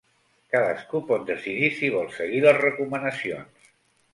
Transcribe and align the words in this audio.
Cadascú 0.53 1.01
pot 1.09 1.27
decidir 1.27 1.69
si 1.75 1.91
vol 1.99 2.09
seguir 2.17 2.41
les 2.47 2.59
recomanacions. 2.65 3.71